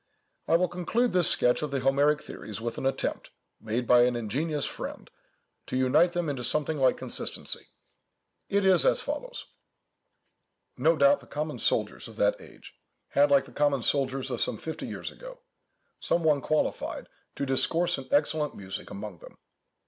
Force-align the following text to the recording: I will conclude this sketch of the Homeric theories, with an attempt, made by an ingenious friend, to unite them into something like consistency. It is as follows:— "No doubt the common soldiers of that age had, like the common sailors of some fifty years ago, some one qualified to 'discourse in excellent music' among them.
I 0.47 0.55
will 0.55 0.67
conclude 0.67 1.13
this 1.13 1.27
sketch 1.29 1.61
of 1.61 1.69
the 1.69 1.81
Homeric 1.81 2.23
theories, 2.23 2.59
with 2.59 2.79
an 2.79 2.87
attempt, 2.87 3.29
made 3.59 3.85
by 3.85 4.01
an 4.05 4.15
ingenious 4.15 4.65
friend, 4.65 5.07
to 5.67 5.77
unite 5.77 6.13
them 6.13 6.27
into 6.27 6.43
something 6.43 6.79
like 6.79 6.97
consistency. 6.97 7.67
It 8.49 8.65
is 8.65 8.83
as 8.83 8.99
follows:— 8.99 9.45
"No 10.75 10.95
doubt 10.95 11.19
the 11.19 11.27
common 11.27 11.59
soldiers 11.59 12.07
of 12.07 12.15
that 12.15 12.41
age 12.41 12.73
had, 13.09 13.29
like 13.29 13.45
the 13.45 13.51
common 13.51 13.83
sailors 13.83 14.31
of 14.31 14.41
some 14.41 14.57
fifty 14.57 14.87
years 14.87 15.11
ago, 15.11 15.41
some 15.99 16.23
one 16.23 16.41
qualified 16.41 17.07
to 17.35 17.45
'discourse 17.45 17.99
in 17.99 18.07
excellent 18.11 18.55
music' 18.55 18.89
among 18.89 19.19
them. 19.19 19.37